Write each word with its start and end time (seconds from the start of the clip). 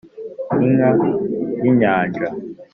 inka 0.65 0.89
y’ 1.61 1.65
inyanja 1.71 2.27